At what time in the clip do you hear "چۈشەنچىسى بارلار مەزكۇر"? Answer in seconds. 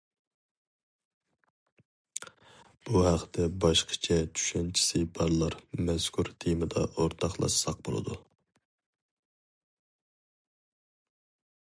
4.39-6.33